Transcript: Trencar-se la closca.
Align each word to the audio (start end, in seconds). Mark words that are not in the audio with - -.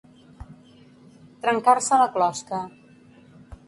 Trencar-se 1.45 2.03
la 2.05 2.11
closca. 2.19 2.67